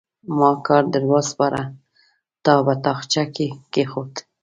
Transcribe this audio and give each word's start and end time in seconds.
ما 0.37 0.51
کار 0.65 0.83
در 0.93 1.03
وسپاره؛ 1.11 1.63
تا 2.43 2.53
په 2.65 2.73
تاخچه 2.85 3.23
کې 3.35 3.47
کېښود. 3.73 4.13